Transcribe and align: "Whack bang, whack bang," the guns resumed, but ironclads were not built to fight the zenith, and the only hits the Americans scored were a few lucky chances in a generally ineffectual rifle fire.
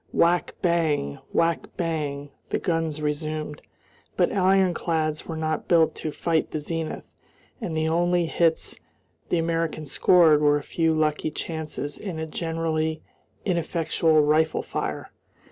"Whack 0.11 0.55
bang, 0.63 1.19
whack 1.31 1.67
bang," 1.77 2.31
the 2.49 2.57
guns 2.57 3.03
resumed, 3.03 3.61
but 4.17 4.31
ironclads 4.33 5.27
were 5.27 5.37
not 5.37 5.67
built 5.67 5.93
to 5.97 6.11
fight 6.11 6.49
the 6.49 6.59
zenith, 6.59 7.05
and 7.61 7.77
the 7.77 7.87
only 7.87 8.25
hits 8.25 8.75
the 9.29 9.37
Americans 9.37 9.91
scored 9.91 10.41
were 10.41 10.57
a 10.57 10.63
few 10.63 10.91
lucky 10.95 11.29
chances 11.29 11.99
in 11.99 12.17
a 12.17 12.25
generally 12.25 13.03
ineffectual 13.45 14.21
rifle 14.23 14.63
fire. 14.63 15.11